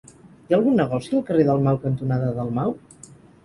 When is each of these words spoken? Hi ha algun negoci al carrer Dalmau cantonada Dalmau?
Hi 0.45 0.53
ha 0.53 0.57
algun 0.57 0.79
negoci 0.83 1.13
al 1.13 1.21
carrer 1.29 1.47
Dalmau 1.51 1.79
cantonada 1.87 2.35
Dalmau? 2.41 2.79